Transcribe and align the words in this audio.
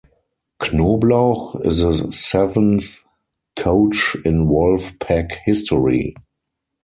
Knoblauch 0.59 1.63
is 1.63 1.77
the 1.81 2.11
seventh 2.11 3.03
coach 3.55 4.17
in 4.25 4.47
Wolf 4.47 4.93
Pack 4.99 5.29
history. 5.45 6.15